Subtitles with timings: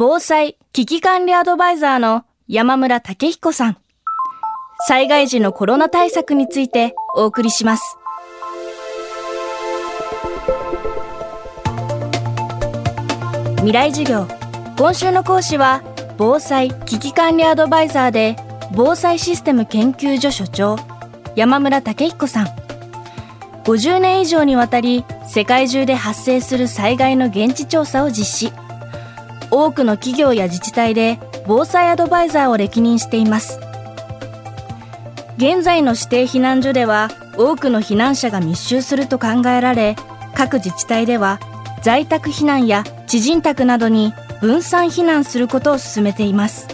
[0.00, 3.78] 防災危機管理アドバイザーの山村武彦さん。
[4.86, 7.98] 災害時のコロナ対策についてお送りします。
[13.56, 14.28] 未来授業。
[14.76, 15.82] 今週の講師は、
[16.16, 18.36] 防災危機管理アドバイザーで、
[18.76, 20.76] 防災システム研究所所長、
[21.34, 22.46] 山村武彦さん。
[23.64, 28.67] 50年以上にわたり、世界中で発生する災害の現地調査を実施。
[29.64, 33.60] 多くの企業や自治体で防災アドバイザーを歴任しています。
[35.38, 39.94] 現在の指定避難所では多くの避難者が密集すると考えられ
[40.34, 41.38] 各自治体では
[41.80, 46.66] 在宅避難や知人宅などに分散避難することを進めています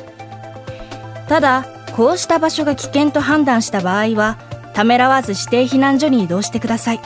[1.28, 4.38] ただこうした場所が危険と判断した場合は
[4.72, 7.00] ためらわず指定避難所に移動してください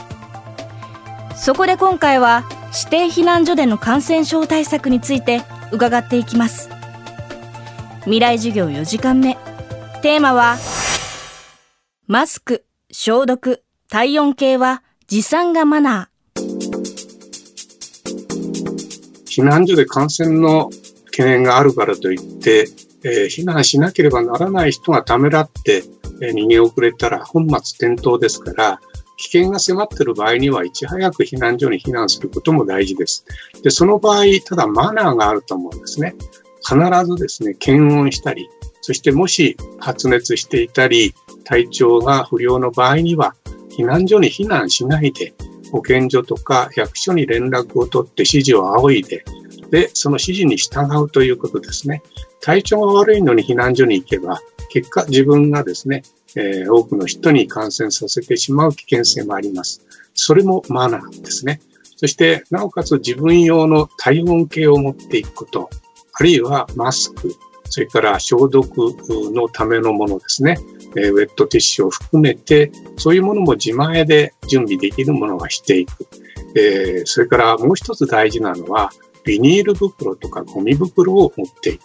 [1.35, 5.41] そこで今回は指定避難所での感染症対策について
[5.71, 6.69] 伺っていきます
[8.01, 9.37] 未来授業4時間目
[10.01, 10.57] テーマは
[12.07, 16.69] マスク、消毒、体温計は持参がマナー。
[19.25, 20.71] 避難所で感染の
[21.05, 22.67] 懸念があるからといって、
[23.03, 25.83] えー、避難しなければならない人がためらって、
[26.21, 28.81] えー、逃げ遅れたら本末転倒ですから、
[29.19, 33.25] 危険が迫っている場合にはいち早く避難所に避難することも大事です。
[33.61, 36.15] で、その場合、ただマナーがあると思うんですね。
[36.61, 38.49] 必ずですね、検温したり、
[38.81, 43.35] そしてもし発熱していたり、体調が不良の場合には、
[43.77, 45.33] 避難所に避難しないで、
[45.71, 49.25] 保健所とか役所に連絡を取って指示を仰いで、
[49.69, 52.01] で、その指示に従うということですね。
[52.41, 56.03] 体調が悪いのに避難所に行けば、結果自分がですね、
[56.35, 59.81] えー、多くの人に感染させてしまう危険性もあります。
[60.13, 61.61] それもマナーですね。
[61.95, 65.69] そして、なおかつ自分用の体温計を持っていくこと、
[66.13, 67.33] あるいはマスク、
[67.65, 68.69] それから消毒
[69.31, 70.57] のためのものですね。
[70.97, 76.07] えウェットティッシュを含めて、そういうものも自前で準備できるものはしていく。
[76.55, 78.91] えそれからもう一つ大事なのは、
[79.23, 81.81] ビニール袋とかゴミ袋を持っていく。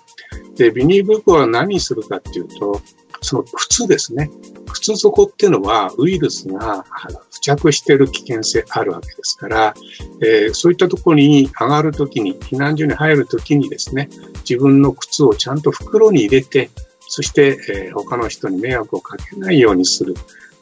[0.56, 2.80] で、ビニール袋は何するかっていうと、
[3.24, 4.30] その靴ですね。
[4.72, 6.84] 靴底っていうのはウイルスが
[7.30, 9.74] 付着している危険性あるわけですから、
[10.20, 14.08] えー、そういったところに上がるときに、避難所に入るときにですね、
[14.48, 16.70] 自分の靴をちゃんと袋に入れて、
[17.00, 20.14] そして、えー、他の人に迷惑をかけないようにする。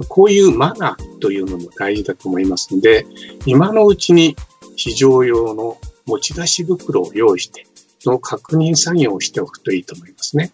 [0.08, 3.06] こういうマナーというのも大事だと思いますので、
[3.46, 4.36] 今のうちに
[4.76, 7.66] 非常用の持ち出し袋を用意して、
[8.04, 10.52] の確認作業をしておくといいと思いますね。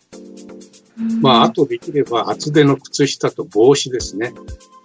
[1.20, 4.34] まあ、あとできれば厚手の靴下と帽子ですね。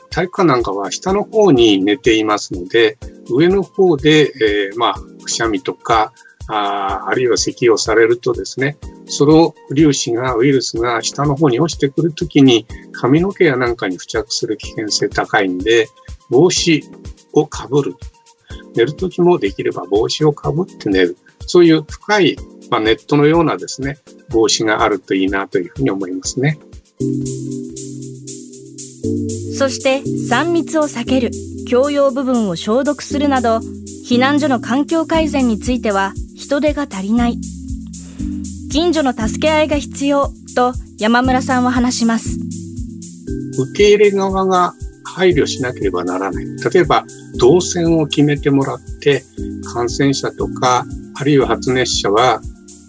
[0.10, 2.98] 体育館なんかは下の方に寝ていますので、
[3.30, 4.32] 上の方で、
[4.70, 6.14] えー、まあ、くしゃみとか、
[6.48, 15.88] ああるいは咳をされるとですね、その粒子が、ウイルスが下の方に落ちてくるときに髪の毛やなんかに付着する危険性高いんで、
[16.30, 16.84] 帽子
[17.34, 17.96] をかぶる。
[18.76, 21.18] 寝るときもできれば帽子をかぶって寝る。
[21.46, 22.38] そういう深い、
[22.74, 26.58] まあ、ネットのようなですね、帽子があるといいなというふうに思いますね。
[29.60, 31.30] そして3密を避ける、
[31.70, 33.60] 共用部分を消毒するなど、
[34.10, 37.38] 避難所の環境改善については人手が足りない。
[38.72, 42.40] 近所の助け合いが必要と山村さんは話します。
[43.56, 44.74] 受け入れ側が
[45.04, 46.46] 配慮しなければならない。
[46.74, 47.06] 例えば、
[47.38, 49.24] 動線を決めてもらって、
[49.76, 52.42] 感染者とか、あるいは発熱者は、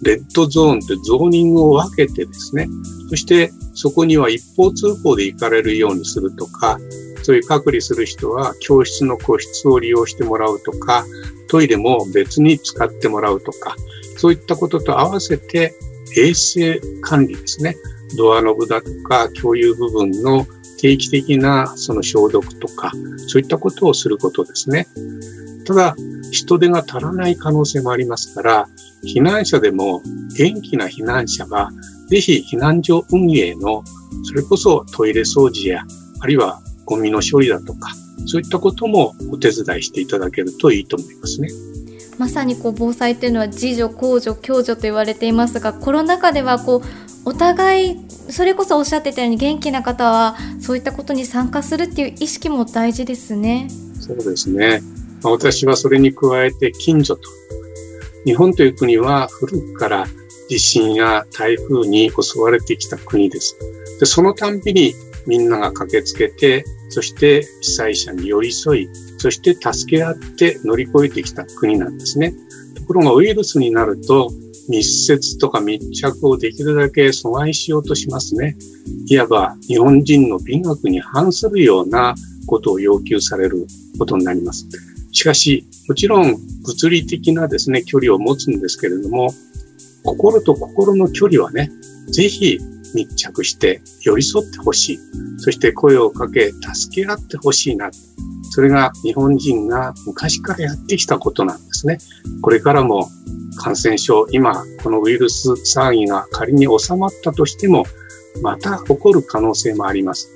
[0.03, 2.69] レッドゾーンってゾーニングを分けてですね、
[3.11, 6.79] そしてそこには一方通行で行かれるようにするとか、
[7.23, 11.05] そういう隔離する人は教室の個室を利用してもらうとか、
[11.49, 13.77] トイレも別に使ってもらうとか、
[14.17, 15.75] そういったことと合わせて
[16.17, 17.77] 衛生管理ですね。
[18.17, 20.47] ドアノブだとか共有部分の
[20.79, 22.93] 定期的なその消毒とか、
[23.27, 24.87] そういったことをすることですね。
[25.67, 25.97] ただ、
[26.31, 28.69] 人手が足らない可能性もありますから、
[29.05, 30.03] 避難者でも
[30.37, 31.71] 元気な避難者は、
[32.09, 33.83] ぜひ避難所運営の、
[34.25, 35.83] それこそトイレ掃除や、
[36.21, 37.93] あるいはゴミの処理だとか、
[38.27, 41.49] そういったこともお手伝いしていただけるといいと思いますね。
[42.19, 53.69] まさにこう防災っていうのは自助公助共助と言われていますがコロナ禍ではこうお互いそれこそおっしゃってたように元気な方はそういったことに参加するっていう意識も大事ですね。
[54.01, 54.83] そうですね。
[55.23, 57.23] 私はそれに加えて近所と。
[58.25, 60.07] 日本という国は古くから
[60.49, 63.57] 地震や台風に襲われてきた国です。
[64.01, 64.95] でそのたんびに
[65.27, 68.89] みんなが駆けつけて、そして被災者に寄り添い、
[69.19, 72.35] そして助け合って乗り越えてきた国なんですね。
[72.85, 74.31] ところがウイルスになると
[74.69, 78.57] 密接とか密着をできるだけ阻害しようとしますね。
[79.07, 82.15] いわば日本人の美学に反するような
[82.47, 83.67] ことを要求される
[83.99, 84.69] ことになります。
[85.13, 89.33] しかし、もちろん物理的なですね、距離を持つんですけれども、
[90.05, 91.71] 心と心の距離はね、
[92.09, 92.59] ぜひ
[92.95, 94.99] 密着して寄り添ってほしい。
[95.39, 97.91] そして声をかけ、助け合ってほしいな。
[98.51, 101.99] それが日本人が昔からやってきたことなんですね。
[102.41, 103.09] これからも
[103.57, 107.85] 感染症、今、このウイルス騒ぎが仮に収まったとしても、
[108.43, 110.31] また起こる可能性もあります。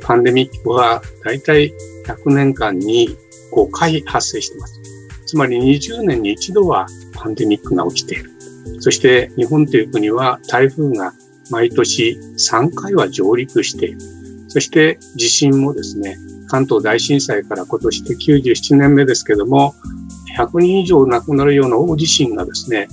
[0.00, 1.72] パンデミックはだいたい
[2.06, 3.16] 100年間に
[3.52, 4.80] 5回発生しています。
[5.26, 8.30] つまり20年に一度はパンデミックが起きている。
[8.80, 11.12] そして日本という国は台風が
[11.50, 13.98] 毎年3回は上陸している。
[14.48, 16.16] そして地震もですね、
[16.48, 19.74] 関東大震災から今年で97年目ですけども、
[20.36, 22.88] 100人以上亡くなるような大地震がですね、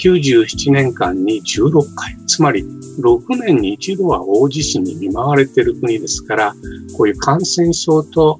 [0.00, 2.64] 97年間に16回、つまり
[3.00, 6.54] 6年に一度は大地震に見舞われている国ですから、
[6.96, 8.38] こういう感染症と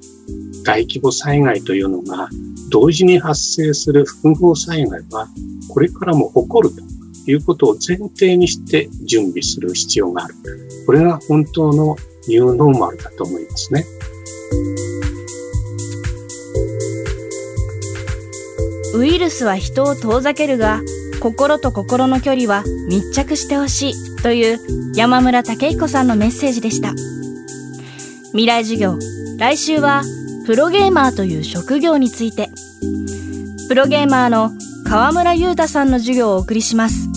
[0.63, 2.29] 大規模災害というのが
[2.69, 5.27] 同時に発生する複合災害は
[5.69, 6.83] これからも起こると
[7.29, 10.35] いうことを前提にして準備する必要がある。
[10.85, 11.95] これが本当の
[12.27, 13.85] ニューノーマルだと思いますね。
[18.95, 20.81] ウイルスは人を遠ざけるが
[21.21, 24.59] 心と心の距離は密着してほしいという
[24.95, 26.93] 山村武彦さんのメッセージでした
[28.31, 28.97] 未来授業
[29.37, 30.01] 来週は
[30.45, 32.49] プロゲーマーという職業について
[33.67, 34.51] プロゲーマーの
[34.85, 37.08] 川村裕太さんの授業をお送りします